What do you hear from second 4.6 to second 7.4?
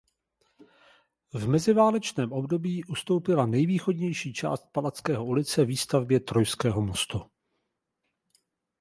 Palackého ulice výstavbě Trojského mostu.